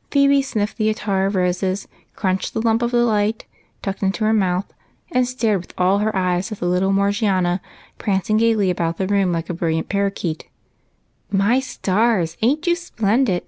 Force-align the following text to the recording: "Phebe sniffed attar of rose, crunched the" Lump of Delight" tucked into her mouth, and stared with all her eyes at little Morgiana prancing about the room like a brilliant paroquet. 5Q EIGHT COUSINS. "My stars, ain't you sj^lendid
"Phebe 0.10 0.42
sniffed 0.42 0.78
attar 0.80 1.24
of 1.24 1.34
rose, 1.34 1.86
crunched 2.14 2.52
the" 2.52 2.60
Lump 2.60 2.82
of 2.82 2.90
Delight" 2.90 3.46
tucked 3.82 4.02
into 4.02 4.22
her 4.24 4.34
mouth, 4.34 4.70
and 5.12 5.26
stared 5.26 5.62
with 5.62 5.72
all 5.78 6.00
her 6.00 6.14
eyes 6.14 6.52
at 6.52 6.60
little 6.60 6.92
Morgiana 6.92 7.62
prancing 7.96 8.70
about 8.70 8.98
the 8.98 9.06
room 9.06 9.32
like 9.32 9.48
a 9.48 9.54
brilliant 9.54 9.88
paroquet. 9.88 10.34
5Q 10.34 10.34
EIGHT 10.34 10.38
COUSINS. 11.32 11.38
"My 11.40 11.60
stars, 11.60 12.36
ain't 12.42 12.66
you 12.66 12.74
sj^lendid 12.74 13.44